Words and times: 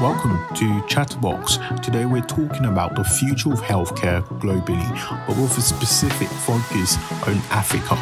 Welcome 0.00 0.40
to 0.54 0.82
Chatterbox. 0.86 1.58
Today 1.82 2.06
we're 2.06 2.22
talking 2.22 2.64
about 2.64 2.94
the 2.94 3.04
future 3.04 3.52
of 3.52 3.60
healthcare 3.60 4.22
globally, 4.40 4.88
but 5.26 5.36
with 5.36 5.58
a 5.58 5.60
specific 5.60 6.28
focus 6.28 6.96
on 7.28 7.36
Africa. 7.50 7.96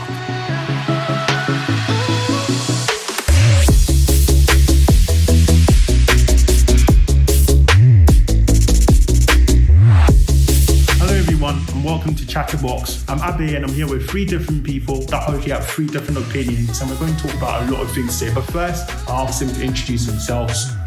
Hello 10.99 11.15
everyone 11.15 11.65
and 11.73 11.85
welcome 11.85 12.15
to 12.15 12.25
Chatterbox. 12.25 13.05
I'm 13.09 13.19
Abe 13.19 13.57
and 13.57 13.65
I'm 13.65 13.73
here 13.73 13.89
with 13.89 14.09
three 14.09 14.25
different 14.25 14.63
people 14.63 15.01
that 15.07 15.25
hopefully 15.25 15.51
have 15.51 15.67
three 15.67 15.89
different 15.89 16.19
opinions 16.19 16.81
and 16.81 16.89
we're 16.93 16.99
going 17.01 17.17
to 17.17 17.23
talk 17.27 17.35
about 17.35 17.69
a 17.69 17.73
lot 17.73 17.83
of 17.83 17.91
things 17.91 18.17
today. 18.21 18.33
But 18.33 18.45
first, 18.45 18.89
I'll 19.09 19.27
ask 19.27 19.41
them 19.41 19.53
to 19.53 19.65
introduce 19.65 20.07
themselves. 20.07 20.78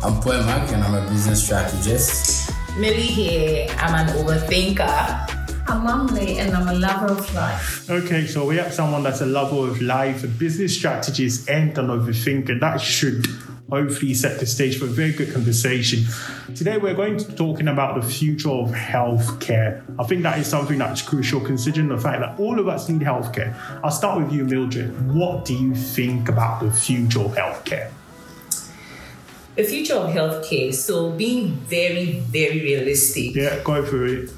I'm 0.00 0.20
Poe 0.20 0.40
Mark 0.44 0.70
and 0.70 0.84
I'm 0.84 0.94
a 0.94 1.10
business 1.10 1.44
strategist. 1.44 2.52
Millie 2.76 3.02
here. 3.02 3.66
I'm 3.78 4.06
an 4.06 4.14
overthinker. 4.14 4.86
I'm 5.68 5.84
Mamle 5.84 6.36
and 6.38 6.54
I'm 6.54 6.68
a 6.68 6.78
lover 6.78 7.06
of 7.06 7.34
life. 7.34 7.90
Okay, 7.90 8.24
so 8.28 8.46
we 8.46 8.58
have 8.58 8.72
someone 8.72 9.02
that's 9.02 9.22
a 9.22 9.26
lover 9.26 9.68
of 9.68 9.82
life, 9.82 10.22
a 10.22 10.28
business 10.28 10.76
strategist, 10.76 11.50
and 11.50 11.76
an 11.76 11.88
overthinker. 11.88 12.60
That 12.60 12.80
should 12.80 13.26
hopefully 13.70 14.14
set 14.14 14.38
the 14.38 14.46
stage 14.46 14.78
for 14.78 14.84
a 14.84 14.88
very 14.88 15.12
good 15.12 15.32
conversation. 15.32 16.04
Today, 16.54 16.78
we're 16.78 16.94
going 16.94 17.18
to 17.18 17.26
be 17.26 17.34
talking 17.34 17.66
about 17.66 18.00
the 18.00 18.08
future 18.08 18.50
of 18.50 18.70
healthcare. 18.70 19.82
I 19.98 20.04
think 20.04 20.22
that 20.22 20.38
is 20.38 20.46
something 20.46 20.78
that's 20.78 21.02
crucial 21.02 21.40
considering 21.40 21.88
the 21.88 21.98
fact 21.98 22.20
that 22.20 22.38
all 22.38 22.60
of 22.60 22.68
us 22.68 22.88
need 22.88 23.00
healthcare. 23.00 23.52
I'll 23.82 23.90
start 23.90 24.22
with 24.22 24.32
you, 24.32 24.44
Mildred. 24.44 25.12
What 25.12 25.44
do 25.44 25.54
you 25.54 25.74
think 25.74 26.28
about 26.28 26.62
the 26.62 26.70
future 26.70 27.20
of 27.20 27.32
healthcare? 27.32 27.90
The 29.58 29.64
future 29.64 29.94
of 29.94 30.14
healthcare. 30.14 30.72
So, 30.72 31.10
being 31.10 31.50
very, 31.66 32.20
very 32.20 32.60
realistic. 32.60 33.34
Yeah, 33.34 33.58
go 33.64 33.84
for 33.84 34.06
it. 34.06 34.30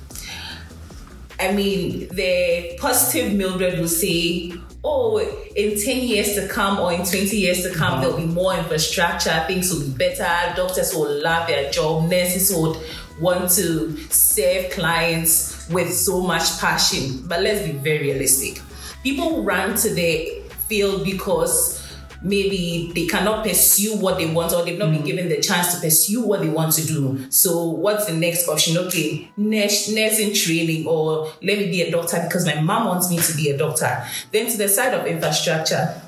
I 1.38 1.52
mean, 1.52 2.08
the 2.08 2.78
positive 2.80 3.34
Mildred 3.34 3.78
will 3.78 3.86
say, 3.86 4.54
oh, 4.82 5.18
in 5.54 5.78
10 5.78 6.08
years 6.08 6.36
to 6.36 6.48
come 6.48 6.78
or 6.78 6.94
in 6.94 7.04
20 7.04 7.36
years 7.36 7.62
to 7.64 7.74
come, 7.74 7.92
mm-hmm. 7.92 8.00
there'll 8.00 8.16
be 8.16 8.24
more 8.24 8.54
infrastructure, 8.54 9.44
things 9.46 9.70
will 9.70 9.86
be 9.86 9.92
better, 9.92 10.54
doctors 10.56 10.94
will 10.94 11.22
love 11.22 11.46
their 11.48 11.70
job, 11.70 12.08
nurses 12.08 12.50
would 12.56 12.78
want 13.20 13.50
to 13.50 13.94
serve 14.08 14.70
clients 14.70 15.68
with 15.68 15.92
so 15.92 16.22
much 16.22 16.58
passion. 16.58 17.26
But 17.26 17.42
let's 17.42 17.66
be 17.66 17.72
very 17.72 18.12
realistic. 18.12 18.62
People 19.02 19.42
run 19.42 19.76
to 19.76 19.92
the 19.92 20.42
field 20.66 21.04
because 21.04 21.79
maybe 22.22 22.92
they 22.94 23.06
cannot 23.06 23.44
pursue 23.44 23.96
what 23.96 24.18
they 24.18 24.30
want 24.32 24.52
or 24.52 24.64
they've 24.64 24.78
not 24.78 24.90
been 24.90 25.02
mm. 25.02 25.06
given 25.06 25.28
the 25.28 25.40
chance 25.40 25.74
to 25.74 25.80
pursue 25.80 26.26
what 26.26 26.40
they 26.40 26.48
want 26.48 26.72
to 26.74 26.86
do. 26.86 27.30
So 27.30 27.64
what's 27.64 28.06
the 28.06 28.14
next 28.14 28.48
option? 28.48 28.76
Okay, 28.78 29.30
nurse, 29.36 29.90
nursing 29.90 30.34
training 30.34 30.86
or 30.86 31.32
let 31.42 31.58
me 31.58 31.70
be 31.70 31.82
a 31.82 31.90
doctor 31.90 32.22
because 32.22 32.44
my 32.46 32.60
mom 32.60 32.88
wants 32.88 33.10
me 33.10 33.18
to 33.18 33.36
be 33.36 33.50
a 33.50 33.56
doctor. 33.56 34.04
Then 34.32 34.50
to 34.50 34.56
the 34.56 34.68
side 34.68 34.94
of 34.94 35.06
infrastructure, 35.06 36.00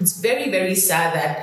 it's 0.00 0.18
very, 0.20 0.50
very 0.50 0.74
sad 0.74 1.14
that 1.14 1.38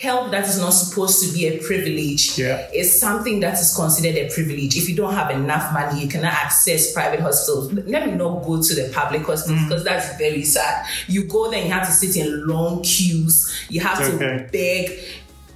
health 0.00 0.30
that 0.30 0.46
is 0.46 0.58
not 0.60 0.70
supposed 0.70 1.26
to 1.26 1.32
be 1.32 1.46
a 1.46 1.58
privilege 1.58 2.38
Yeah. 2.38 2.68
is 2.72 3.00
something 3.00 3.40
that 3.40 3.54
is 3.54 3.74
considered 3.74 4.16
a 4.16 4.28
privilege. 4.32 4.76
If 4.76 4.88
you 4.88 4.94
don't 4.94 5.14
have 5.14 5.30
enough 5.30 5.72
money, 5.72 6.02
you 6.02 6.08
cannot 6.08 6.32
access 6.32 6.92
private 6.92 7.20
hospitals. 7.20 7.72
Let 7.72 8.06
me 8.06 8.12
not 8.12 8.44
go 8.44 8.62
to 8.62 8.74
the 8.74 8.90
public 8.94 9.22
hospitals 9.26 9.60
mm. 9.60 9.68
because 9.68 9.84
that's 9.84 10.16
very 10.18 10.44
sad. 10.44 10.86
You 11.08 11.24
go 11.24 11.50
there 11.50 11.62
you 11.64 11.70
have 11.70 11.86
to 11.86 11.92
sit 11.92 12.16
in 12.16 12.46
long 12.46 12.82
queues. 12.82 13.52
You 13.68 13.80
have 13.80 14.00
Okay. 14.00 14.18
to 14.18 14.48
beg 14.52 14.90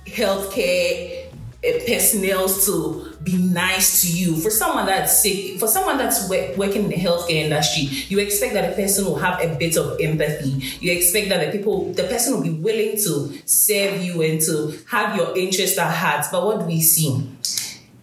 healthcare 0.07 1.20
uh, 1.63 1.79
personnel 1.87 2.49
to 2.49 3.17
be 3.23 3.37
nice 3.37 4.03
to 4.03 4.19
you. 4.19 4.37
For 4.37 4.51
someone 4.51 4.87
that's 4.87 5.23
sick, 5.23 5.59
for 5.59 5.69
someone 5.69 5.99
that's 5.99 6.29
wo- 6.29 6.55
working 6.57 6.85
in 6.85 6.89
the 6.89 6.97
healthcare 6.97 7.45
industry, 7.45 7.83
you 8.09 8.19
expect 8.19 8.55
that 8.55 8.71
the 8.71 8.83
person 8.83 9.05
will 9.05 9.19
have 9.19 9.41
a 9.43 9.55
bit 9.57 9.77
of 9.77 10.01
empathy. 10.01 10.51
You 10.81 10.93
expect 10.93 11.29
that 11.29 11.45
the 11.45 11.57
people, 11.57 11.93
the 11.93 12.05
person 12.05 12.35
will 12.35 12.43
be 12.43 12.51
willing 12.51 12.97
to 13.05 13.47
serve 13.47 14.03
you 14.03 14.23
and 14.23 14.41
to 14.43 14.79
have 14.89 15.17
your 15.17 15.37
interest 15.37 15.79
at 15.79 15.93
heart. 15.95 16.27
But 16.33 16.45
what 16.45 16.61
do 16.61 16.65
we 16.65 16.81
see? 16.81 17.29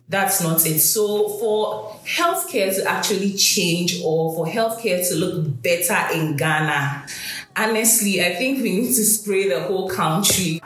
That's 0.09 0.41
not 0.41 0.66
it. 0.66 0.79
So 0.79 1.28
for 1.28 2.00
healthcare 2.06 2.73
to 2.75 2.85
actually 2.90 3.34
change 3.34 4.01
or 4.03 4.34
for 4.35 4.46
healthcare 4.46 5.07
to 5.09 5.16
look 5.16 5.62
better 5.62 6.13
in 6.13 6.38
Ghana, 6.38 7.06
honestly, 7.57 8.23
I 8.23 8.35
think 8.35 8.62
we 8.62 8.72
need 8.81 8.88
to 8.88 9.03
spray 9.03 9.50
the 9.50 9.63
whole 9.63 9.90
country. 9.90 10.62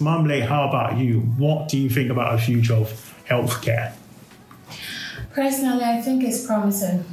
Mamle, 0.00 0.46
how 0.46 0.68
about 0.68 0.98
you? 0.98 1.20
What 1.38 1.68
do 1.68 1.76
you 1.78 1.90
think 1.90 2.10
about 2.10 2.36
the 2.36 2.42
future 2.42 2.74
of 2.74 2.88
healthcare? 3.28 3.92
Personally, 5.32 5.84
I 5.84 6.00
think 6.00 6.22
it's 6.24 6.46
promising. 6.46 7.04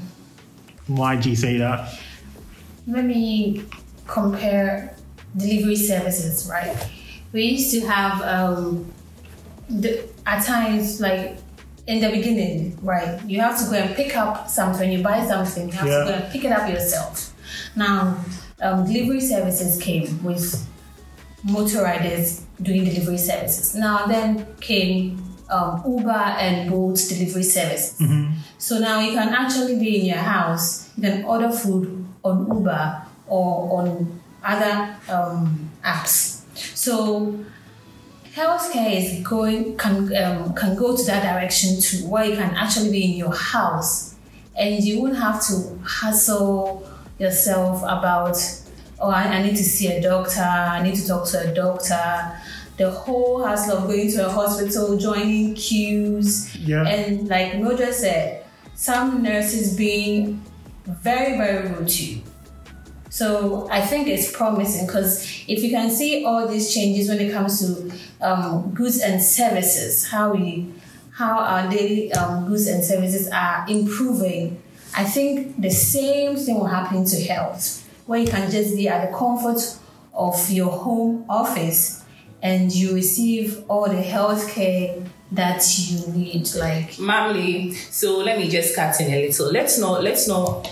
Why 0.88 1.16
do 1.16 1.29
you 1.29 1.35
say 1.35 1.57
that? 1.57 1.97
Let 2.88 3.06
me 3.06 3.63
compare 4.07 4.95
delivery 5.35 5.75
services, 5.75 6.47
right? 6.50 6.75
We 7.31 7.44
used 7.45 7.72
to 7.74 7.81
have, 7.88 8.22
um, 8.22 8.91
the, 9.69 10.07
at 10.28 10.45
times, 10.45 11.01
like 11.01 11.38
in 11.88 12.00
the 12.00 12.09
beginning, 12.12 12.78
right? 12.84 13.19
You 13.28 13.41
have 13.41 13.57
to 13.59 13.66
go 13.66 13.74
and 13.74 13.95
pick 13.95 14.16
up 14.16 14.47
something, 14.50 14.91
you 14.91 15.01
buy 15.03 15.25
something, 15.25 15.68
you 15.69 15.74
have 15.74 15.88
Yeah. 15.88 16.00
to 16.00 16.06
go 16.06 16.12
and 16.13 16.31
pick 16.31 16.45
it 16.45 16.51
up 16.51 16.69
yourself. 16.69 17.34
Now, 17.75 18.18
um, 18.62 18.85
delivery 18.85 19.22
services 19.22 19.81
came 19.81 20.24
with 20.24 20.66
motor 21.45 21.83
riders 21.83 22.45
doing 22.61 22.83
delivery 22.83 23.17
services. 23.17 23.75
Now 23.75 24.06
then 24.07 24.45
came 24.59 25.22
um, 25.50 25.83
Uber 25.85 26.09
and 26.09 26.69
Bolt 26.69 27.00
delivery 27.07 27.44
services. 27.44 28.01
So 28.57 28.79
now 28.79 29.00
you 29.00 29.11
can 29.13 29.29
actually 29.29 29.78
be 29.79 30.00
in 30.00 30.06
your 30.07 30.17
house, 30.17 30.91
you 30.97 31.03
can 31.03 31.23
order 31.25 31.51
food 31.51 32.06
on 32.23 32.47
Uber 32.47 33.03
or 33.28 33.79
on 33.79 34.22
other 34.44 34.97
um, 35.09 35.69
apps. 35.83 36.41
So 36.75 37.45
healthcare 38.33 38.91
is 38.95 39.25
going 39.25 39.77
can 39.77 40.16
um, 40.16 40.53
can 40.56 40.75
go 40.75 40.95
to 40.97 41.03
that 41.06 41.23
direction 41.23 41.79
too, 41.79 42.07
where 42.07 42.25
you 42.25 42.35
can 42.35 42.56
actually 42.56 42.91
be 42.91 43.03
in 43.06 43.17
your 43.17 43.33
house 43.33 44.16
and 44.57 44.83
you 44.83 45.01
won't 45.01 45.17
have 45.17 45.45
to 45.47 45.79
hustle 45.83 46.89
yourself 47.19 47.81
about 47.83 48.38
oh 49.05 49.09
I, 49.09 49.23
I 49.23 49.43
need 49.43 49.55
to 49.55 49.63
see 49.63 49.88
a 49.88 50.01
doctor, 50.01 50.41
I 50.41 50.81
need 50.83 50.95
to 50.95 51.07
talk 51.07 51.27
to 51.29 51.49
a 51.49 51.53
doctor. 51.53 52.31
The 52.77 52.91
whole 52.91 53.43
hassle 53.43 53.77
of 53.77 53.88
going 53.88 54.11
to 54.11 54.27
a 54.27 54.29
hospital, 54.29 54.97
joining 54.97 55.53
queues, 55.55 56.55
Yeah. 56.57 56.83
and 56.85 57.27
like 57.29 57.55
Mildred 57.57 57.94
said, 57.94 58.45
some 58.75 59.23
nurses 59.23 59.75
being 59.77 60.44
very, 60.85 61.38
very 61.38 61.69
rude 61.69 61.88
to 61.88 62.05
you. 62.05 62.21
So 63.09 63.69
I 63.71 63.79
think 63.79 64.09
it's 64.09 64.29
promising 64.29 64.88
because 64.88 65.23
if 65.47 65.63
you 65.63 65.69
can 65.69 65.89
see 65.89 66.25
all 66.25 66.47
these 66.49 66.73
changes 66.73 67.07
when 67.07 67.19
it 67.21 67.31
comes 67.31 67.61
to 67.61 67.91
um, 68.19 68.71
goods 68.73 68.99
and 68.99 69.21
services, 69.23 70.09
how 70.09 70.33
we, 70.33 70.73
how 71.11 71.39
our 71.39 71.69
daily 71.71 72.11
um, 72.11 72.45
goods 72.49 72.67
and 72.67 72.83
services 72.83 73.29
are 73.31 73.65
improving, 73.69 74.61
I 74.97 75.05
think 75.05 75.61
the 75.61 75.71
same 75.71 76.35
thing 76.35 76.55
will 76.59 76.65
happen 76.67 77.05
to 77.05 77.23
health, 77.23 77.84
where 78.05 78.19
you 78.19 78.27
can 78.27 78.49
just 78.51 78.75
be 78.75 78.88
at 78.88 79.09
the 79.09 79.17
comfort 79.17 79.59
of 80.13 80.49
your 80.49 80.71
home 80.71 81.25
office 81.29 82.03
and 82.41 82.73
you 82.73 82.93
receive 82.93 83.63
all 83.67 83.89
the 83.89 84.01
health 84.01 84.49
care 84.51 84.95
that 85.31 85.63
you 85.77 86.13
need, 86.13 86.47
like 86.55 86.91
Mamle, 86.91 87.73
so 87.73 88.19
let 88.19 88.38
me 88.38 88.47
just 88.47 88.75
cut 88.75 88.99
in 89.01 89.11
a 89.11 89.25
little. 89.25 89.51
Let's 89.51 89.79
not, 89.79 90.03
let's 90.03 90.27
not. 90.27 90.71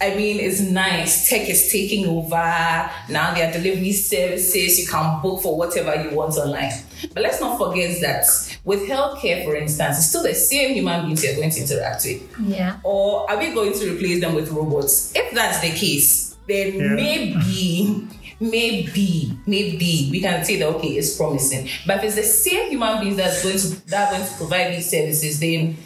I 0.00 0.14
mean, 0.14 0.40
it's 0.40 0.60
nice. 0.60 1.28
Tech 1.28 1.46
is 1.48 1.70
taking 1.70 2.06
over. 2.06 2.36
Now 2.36 3.34
there 3.34 3.50
are 3.50 3.52
delivery 3.52 3.92
services. 3.92 4.80
You 4.80 4.86
can 4.86 5.20
book 5.20 5.42
for 5.42 5.58
whatever 5.58 5.94
you 6.02 6.16
want 6.16 6.36
online. 6.38 6.72
But 7.12 7.22
let's 7.22 7.38
not 7.40 7.58
forget 7.58 8.00
that 8.00 8.49
with 8.64 8.88
healthcare, 8.88 9.44
for 9.44 9.56
instance, 9.56 9.98
it's 9.98 10.08
still 10.08 10.22
the 10.22 10.34
same 10.34 10.74
human 10.74 11.06
beings 11.06 11.24
you're 11.24 11.34
going 11.36 11.50
to 11.50 11.60
interact 11.60 12.04
with. 12.04 12.22
yeah. 12.46 12.78
Or 12.84 13.30
are 13.30 13.38
we 13.38 13.52
going 13.54 13.72
to 13.72 13.92
replace 13.94 14.20
them 14.20 14.34
with 14.34 14.50
robots? 14.50 15.12
If 15.14 15.34
that's 15.34 15.60
the 15.60 15.70
case, 15.70 16.36
then 16.46 16.74
Yeah. 16.74 16.88
maybe, 16.94 18.06
maybe, 18.38 19.32
maybe 19.46 20.08
we 20.10 20.20
can 20.20 20.44
say 20.44 20.56
that 20.56 20.68
okay, 20.76 20.88
it's 20.88 21.16
promising. 21.16 21.68
But 21.86 21.98
if 21.98 22.04
it's 22.04 22.16
the 22.16 22.22
same 22.22 22.70
human 22.70 23.00
beings 23.00 23.16
that's 23.16 23.42
going 23.42 23.58
to 23.58 23.86
that 23.88 24.12
are 24.12 24.16
going 24.18 24.28
to 24.28 24.34
provide 24.36 24.76
these 24.76 24.90
services, 24.90 25.40
then 25.40 25.76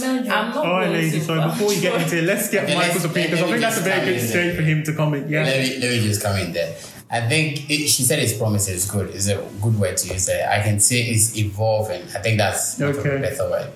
Mildred. 0.00 0.28
I'm 0.28 0.50
not 0.54 0.56
All 0.66 0.72
right, 0.76 0.84
going 0.84 0.92
ladies. 0.96 1.12
to. 1.12 1.20
So 1.24 1.48
before 1.48 1.72
you 1.72 1.80
get 1.80 2.02
into 2.02 2.18
it, 2.18 2.24
let's 2.24 2.50
get 2.50 2.64
Okay, 2.64 2.74
Michael's 2.74 2.94
let's- 2.96 3.04
opinion 3.06 3.30
because 3.30 3.42
I 3.44 3.48
think 3.48 3.60
that's 3.62 3.78
a 3.78 3.80
very 3.80 4.04
good 4.04 4.16
in 4.22 4.28
stage 4.28 4.56
for 4.56 4.62
him 4.62 4.82
to 4.84 4.92
comment. 4.92 5.30
Yeah. 5.30 5.44
Let 5.44 5.60
me 5.66 5.78
let 5.78 5.90
me 5.92 6.00
just 6.02 6.22
come 6.22 6.36
in 6.36 6.52
there. 6.52 6.74
I 7.10 7.20
think 7.28 7.70
it, 7.70 7.88
she 7.88 8.02
said 8.02 8.18
it's 8.18 8.36
promising. 8.36 8.74
It's 8.74 8.90
good. 8.90 9.10
It's 9.14 9.28
a 9.28 9.36
good 9.62 9.78
word 9.80 9.96
to 9.96 10.12
use 10.12 10.28
It. 10.28 10.44
I 10.46 10.60
can 10.62 10.78
say 10.80 11.02
it's 11.02 11.36
evolving. 11.38 12.02
I 12.14 12.18
think 12.20 12.38
that's 12.38 12.80
Okay. 12.80 13.16
a 13.16 13.20
better 13.20 13.48
word. 13.50 13.70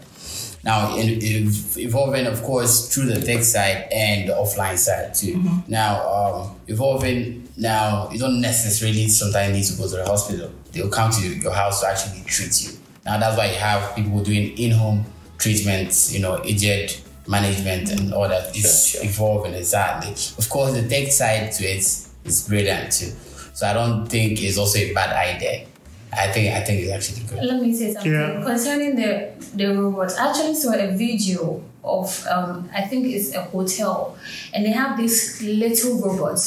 Now, 0.65 0.97
in, 0.97 1.09
in 1.09 1.51
evolving, 1.77 2.27
of 2.27 2.41
course, 2.43 2.95
through 2.95 3.07
the 3.07 3.21
tech 3.21 3.43
side 3.43 3.89
and 3.91 4.29
the 4.29 4.35
offline 4.35 4.79
side 4.79 5.13
too. 5.15 5.43
Now, 5.67 6.09
um, 6.09 6.61
evolving 6.69 7.49
now, 7.57 8.09
you 8.13 8.19
don't 8.19 8.41
necessarily 8.41 9.09
sometimes 9.09 9.53
need 9.55 9.65
to 9.65 9.77
go 9.83 9.89
to 9.89 9.97
the 9.97 10.07
hospital. 10.07 10.51
They'll 10.73 10.89
come 10.89 11.11
to 11.11 11.21
your 11.27 11.53
house 11.53 11.81
to 11.81 11.89
actually 11.89 12.23
treat 12.27 12.63
you. 12.65 12.79
Now 13.05 13.19
that's 13.19 13.37
why 13.37 13.47
you 13.47 13.57
have 13.57 13.97
people 13.97 14.23
doing 14.23 14.57
in-home 14.57 15.05
treatments, 15.39 16.15
you 16.15 16.21
know, 16.21 16.41
aged 16.45 17.01
management 17.27 17.91
and 17.91 18.15
all 18.15 18.29
that 18.29 18.57
is 18.57 18.63
Sure, 18.91 19.01
sure. 19.03 19.11
evolving 19.11 19.55
exactly. 19.55 20.13
Of 20.39 20.49
course, 20.49 20.73
the 20.75 20.89
tech 20.89 21.11
side 21.11 21.51
to 21.53 21.65
it 21.65 21.85
is 22.25 22.49
brilliant 22.49 22.93
too. 22.93 23.13
So 23.55 23.67
I 23.67 23.73
don't 23.75 24.07
think 24.07 24.43
it's 24.43 24.59
also 24.59 24.79
a 24.79 24.93
bad 24.93 25.11
idea. 25.13 25.67
I 26.13 26.29
think 26.29 26.55
I 26.55 26.61
think 26.61 26.83
it's 26.83 26.93
actually 26.93 27.27
good. 27.27 27.45
Let 27.45 27.63
me 27.63 27.73
say 27.75 27.93
something 27.93 28.13
Yeah. 28.13 28.43
concerning 28.45 28.97
the 28.97 29.31
the 29.55 29.67
robots. 29.75 30.17
I 30.19 30.29
actually 30.31 30.55
saw 30.55 30.73
a 30.75 30.89
video 30.97 31.63
of 31.85 32.27
um, 32.29 32.69
I 32.75 32.83
think 32.83 33.07
it's 33.07 33.35
a 33.35 33.43
hotel, 33.43 34.17
and 34.55 34.65
they 34.65 34.71
have 34.73 34.97
this 34.97 35.41
little 35.43 36.01
robot 36.01 36.39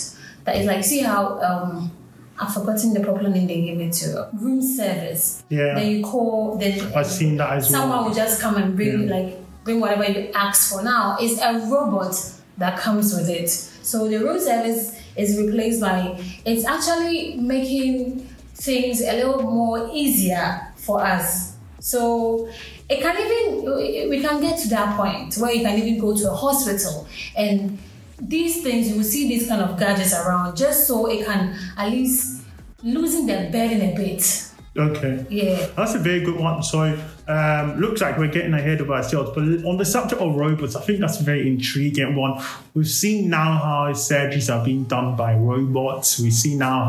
that 0.46 0.56
is 0.58 0.66
like 0.68 0.84
see 0.84 1.00
how 1.00 1.40
um, 1.42 1.92
I've 2.40 2.54
forgotten 2.54 2.94
the 2.94 3.00
proper 3.00 3.28
name 3.28 3.48
they 3.48 3.62
gave 3.62 3.80
it 3.82 3.94
to 3.94 4.30
room 4.34 4.62
service. 4.62 5.44
Yeah. 5.50 5.74
Then 5.76 5.90
you 5.90 6.04
call 6.04 6.58
then 6.58 6.94
I've 6.96 7.08
seen 7.08 7.38
that 7.38 7.54
as 7.54 7.72
well. 7.72 7.82
someone 7.82 8.06
will 8.06 8.14
just 8.16 8.40
come 8.42 8.56
and 8.58 8.76
bring 8.76 9.08
Yeah. 9.08 9.16
like 9.16 9.64
bring 9.64 9.80
whatever 9.80 10.06
you 10.12 10.30
ask 10.36 10.72
for. 10.72 10.84
Now 10.84 11.18
it's 11.20 11.42
a 11.42 11.54
robot 11.70 12.16
that 12.60 12.78
comes 12.80 13.16
with 13.16 13.30
it. 13.30 13.50
So 13.50 14.08
the 14.08 14.18
room 14.20 14.40
service 14.40 14.96
is 15.16 15.38
replaced 15.38 15.82
by 15.82 16.20
it's 16.46 16.66
actually 16.66 17.36
making 17.36 18.20
things 18.56 19.02
a 19.02 19.14
little 19.14 19.42
more 19.42 19.90
easier 19.94 20.62
for 20.78 21.02
us. 21.02 21.56
So 21.80 22.50
it 22.90 23.02
can 23.02 23.16
even 23.18 24.10
we 24.10 24.22
can 24.22 24.42
get 24.42 24.60
to 24.60 24.68
that 24.70 24.98
point 24.98 25.36
where 25.36 25.52
you 25.52 25.62
can 25.62 25.78
even 25.78 26.00
go 26.00 26.16
to 26.16 26.32
a 26.32 26.36
hospital 26.36 27.08
and 27.36 27.78
these 28.20 28.64
things 28.64 28.90
you 28.90 28.96
will 28.96 29.04
see 29.04 29.28
these 29.28 29.48
kind 29.48 29.62
of 29.62 29.78
gadgets 29.78 30.14
around 30.14 30.56
just 30.56 30.88
so 30.88 31.06
it 31.08 31.26
can 31.26 31.58
at 31.78 31.90
least 31.90 32.44
loosen 32.84 33.26
the 33.26 33.50
burden 33.52 33.82
a 33.82 33.96
bit. 33.96 34.52
Okay. 34.78 35.26
Yeah. 35.30 35.68
That's 35.78 35.96
a 35.96 36.00
very 36.00 36.20
good 36.20 36.36
one. 36.36 36.62
So, 36.62 36.82
um, 37.30 37.80
looks 37.80 38.02
like 38.02 38.18
we're 38.18 38.28
getting 38.28 38.54
ahead 38.54 38.82
of 38.82 38.92
ourselves. 38.92 39.32
But 39.34 39.44
on 39.66 39.78
the 39.78 39.86
subject 39.86 40.22
of 40.22 40.36
robots, 40.36 40.76
I 40.76 40.82
think 40.82 41.00
that's 41.00 41.22
a 41.22 41.24
very 41.24 41.48
intriguing 41.48 42.16
one. 42.16 42.44
We've 42.74 42.88
seen 42.88 43.30
now 43.30 43.58
how 43.58 43.94
surgeries 43.94 44.54
are 44.54 44.64
being 44.66 44.84
done 44.84 45.16
by 45.16 45.36
robots. 45.36 46.20
We 46.20 46.30
see 46.30 46.56
now 46.56 46.84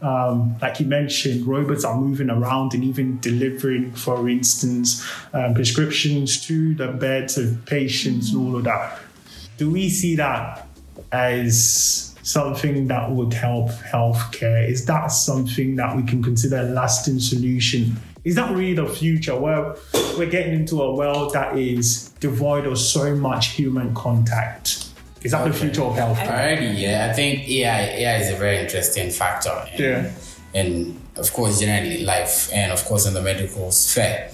how, 0.00 0.30
um, 0.30 0.56
like 0.62 0.80
you 0.80 0.86
mentioned, 0.86 1.46
robots 1.46 1.84
are 1.84 1.94
moving 1.94 2.30
around 2.30 2.72
and 2.72 2.82
even 2.82 3.20
delivering, 3.20 3.92
for 3.92 4.26
instance, 4.28 5.06
um, 5.34 5.52
prescriptions 5.52 6.40
to 6.46 6.74
the 6.74 6.88
beds 6.88 7.36
of 7.36 7.66
patients 7.66 8.32
and 8.32 8.40
all 8.40 8.56
of 8.56 8.64
that. 8.64 8.98
Do 9.58 9.70
we 9.70 9.90
see 9.90 10.16
that 10.16 10.66
as 11.12 12.09
something 12.40 12.86
that 12.88 13.10
would 13.10 13.32
help 13.32 13.68
healthcare? 13.92 14.68
Is 14.68 14.84
that 14.86 15.08
something 15.08 15.76
that 15.76 15.96
we 15.96 16.02
can 16.02 16.22
consider 16.22 16.58
a 16.58 16.62
lasting 16.62 17.18
solution? 17.18 17.96
Is 18.24 18.34
that 18.36 18.50
really 18.54 18.74
the 18.74 18.86
future 18.86 19.38
Well, 19.38 19.76
we're 20.18 20.30
getting 20.30 20.54
into 20.54 20.82
a 20.82 20.94
world 20.94 21.32
that 21.32 21.56
is 21.58 22.10
devoid 22.20 22.66
of 22.66 22.78
so 22.78 23.14
much 23.16 23.48
human 23.48 23.94
contact? 23.94 24.86
Is 25.22 25.32
that 25.32 25.44
the 25.46 25.52
future 25.52 25.82
of 25.82 25.94
healthcare? 25.96 26.28
Alrighty, 26.30 26.78
yeah, 26.80 27.08
I 27.10 27.12
think 27.14 27.48
AI 27.48 27.80
AI 28.02 28.16
is 28.22 28.30
a 28.30 28.36
very 28.36 28.58
interesting 28.58 29.10
factor. 29.10 29.54
in- 29.74 29.82
Yeah. 29.82 30.10
And 30.54 31.00
of 31.16 31.32
course, 31.32 31.60
generally 31.60 32.02
life, 32.04 32.50
and 32.52 32.72
of 32.72 32.84
course 32.84 33.06
in 33.06 33.14
the 33.14 33.22
medical 33.22 33.70
sphere. 33.70 34.30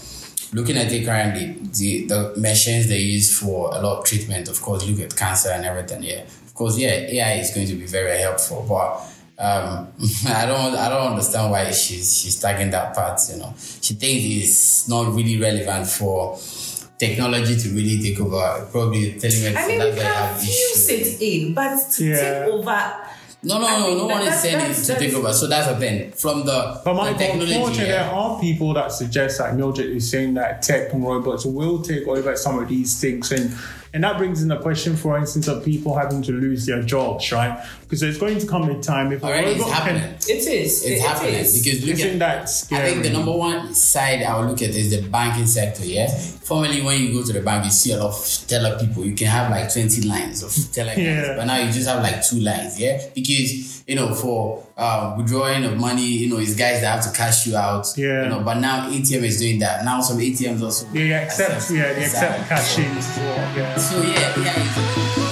Looking 0.53 0.77
at 0.79 0.91
it 0.93 1.05
currently, 1.05 1.57
the, 1.79 2.07
the 2.07 2.35
machines 2.39 2.89
they 2.89 3.01
use 3.01 3.37
for 3.39 3.71
a 3.75 3.81
lot 3.81 3.99
of 3.99 4.05
treatment, 4.05 4.49
of 4.49 4.61
course, 4.63 4.87
look 4.87 5.01
at 5.01 5.15
cancer 5.17 5.51
and 5.51 5.65
everything. 5.65 6.03
Yeah, 6.05 6.23
course, 6.57 6.79
yeah, 6.79 6.91
AI 6.91 7.35
is 7.35 7.53
going 7.55 7.67
to 7.69 7.75
be 7.75 7.87
very 7.87 8.19
helpful, 8.19 8.65
but 8.69 9.03
um, 9.39 9.89
I 10.29 10.47
don't, 10.47 10.75
I 10.75 10.89
don't 10.89 11.13
understand 11.13 11.51
why 11.53 11.71
she's 11.71 12.17
she's 12.19 12.41
tagging 12.41 12.71
that 12.71 12.95
part. 12.95 13.21
You 13.31 13.39
know, 13.39 13.55
she 13.81 13.95
thinks 13.95 14.25
it's 14.25 14.89
not 14.89 15.13
really 15.15 15.39
relevant 15.41 15.87
for 15.87 16.39
technology 16.99 17.57
to 17.57 17.69
really 17.71 18.01
take 18.03 18.19
over. 18.21 18.67
Probably 18.73 19.13
telemedicine. 19.15 19.57
I 19.57 19.67
mean, 19.69 19.79
that's 19.79 19.97
we 19.97 20.03
why 20.03 20.09
I 20.09 20.13
can 20.13 20.15
have 20.15 20.41
fuse 20.41 20.89
issues. 20.89 21.21
it 21.21 21.23
in, 21.23 21.55
but 21.55 21.79
to 21.93 22.05
Yeah. 22.05 22.17
take 22.45 22.53
over. 22.53 22.93
No, 23.43 23.59
no, 23.61 23.67
I 23.67 23.79
no, 23.81 23.99
no 23.99 24.07
one 24.07 24.23
is 24.23 24.41
saying 24.41 24.57
it 24.57 24.59
that's- 24.61 24.87
to 24.87 24.95
take 24.99 25.15
over. 25.15 25.33
So 25.33 25.47
that's 25.47 25.69
the 25.69 25.77
thing. 25.77 26.11
From 26.13 26.41
the, 26.47 26.81
But 26.83 26.85
the 26.85 26.95
Michael, 26.95 27.19
technology, 27.19 27.53
unfortunately, 27.55 27.93
there 27.93 28.11
are 28.11 28.41
people 28.41 28.73
that 28.75 28.91
suggest 28.91 29.39
that 29.39 29.55
Mildred 29.55 29.91
is 29.95 30.11
saying 30.11 30.35
that 30.35 30.63
tech 30.63 30.93
and 30.93 31.05
robots 31.07 31.45
will 31.45 31.81
take 31.83 32.09
over 32.09 32.35
some 32.37 32.59
of 32.59 32.69
these 32.69 32.99
things, 32.99 33.31
and 33.31 33.55
and 33.97 34.05
that 34.05 34.19
brings 34.19 34.43
in 34.43 34.49
the 34.49 34.59
question, 34.59 34.95
for 34.95 35.17
instance, 35.17 35.49
of 35.49 35.65
people 35.65 35.97
having 35.97 36.21
to 36.23 36.33
lose 36.33 36.67
their 36.67 36.83
jobs, 36.83 37.33
right? 37.33 37.59
Because 37.81 38.01
there's 38.01 38.19
going 38.19 38.39
to 38.39 38.47
come 38.47 38.69
a 38.69 38.79
time 38.83 39.11
if 39.11 39.23
a 39.23 39.27
already 39.27 39.53
it's 39.53 39.61
robot 39.61 39.73
happening. 39.75 40.03
can. 40.03 40.15
It 40.37 40.47
is. 40.47 40.85
It's 40.85 40.87
it, 40.87 41.01
happening 41.01 41.35
It 41.35 41.41
is. 41.41 41.63
because 41.65 41.81
look 41.87 41.95
Isn't 41.99 42.21
at 42.23 42.47
that 42.47 42.67
I 42.79 42.91
think 42.91 43.03
the 43.05 43.11
number 43.11 43.33
one 43.33 43.75
side 43.75 44.23
I 44.23 44.39
will 44.39 44.49
look 44.51 44.61
at 44.61 44.71
is 44.71 44.91
the 44.91 45.09
banking 45.09 45.47
sector. 45.47 45.85
Yeah, 45.87 46.09
formerly 46.51 46.83
when 46.83 47.01
you 47.01 47.13
go 47.13 47.25
to 47.27 47.33
the 47.33 47.41
bank, 47.41 47.65
you 47.65 47.71
see 47.71 47.93
a 47.93 47.97
lot 47.99 48.11
of 48.15 48.45
teller 48.47 48.79
people. 48.79 49.05
You 49.05 49.15
can 49.15 49.29
have 49.29 49.51
like 49.51 49.73
twenty 49.73 50.03
lines 50.03 50.43
of 50.43 50.53
teller, 50.73 50.93
Yeah. 50.97 51.35
but 51.37 51.47
now 51.47 51.57
you 51.57 51.73
just 51.73 51.89
have 51.89 52.03
like 52.03 52.23
two 52.25 52.41
lines. 52.41 52.79
Yeah, 52.79 53.01
because 53.15 53.76
you 53.87 53.95
know 53.95 54.15
for 54.15 54.65
um, 54.77 55.17
withdrawing 55.19 55.65
of 55.65 55.77
money, 55.79 56.03
you 56.07 56.29
know, 56.29 56.39
it's 56.39 56.55
guys 56.55 56.81
that 56.81 57.03
have 57.03 57.13
to 57.13 57.17
cash 57.17 57.47
you 57.47 57.57
out. 57.57 57.87
Yeah. 57.97 58.25
you 58.25 58.29
know, 58.29 58.41
but 58.41 58.59
now 58.59 58.91
ATM 58.91 59.23
is 59.23 59.39
doing 59.41 59.59
that. 59.61 59.85
Now 59.85 60.01
some 60.01 60.19
ATMs 60.19 60.61
also 60.63 60.87
Yeah, 60.93 61.03
yeah, 61.05 61.21
accept, 61.23 61.71
yeah, 61.71 61.93
they 61.95 62.05
accept 62.05 62.41
Exactly. 62.41 62.85
cash 62.85 63.17
well. 63.19 63.57
Yeah. 63.57 63.77
So 63.77 64.03
yeah, 64.03 64.45
yeah. 64.45 65.26